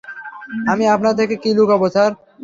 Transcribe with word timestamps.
আমি 0.71 0.85
আপনার 0.95 1.13
থেকে 1.19 1.35
কি 1.43 1.49
লুকাবো, 1.57 1.85
স্যার? 1.95 2.11